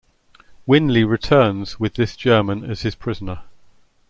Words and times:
Winley 0.67 1.03
returns 1.07 1.79
with 1.79 1.93
this 1.93 2.15
German 2.15 2.63
as 2.67 2.81
his 2.81 2.95
prisoner. 2.95 3.43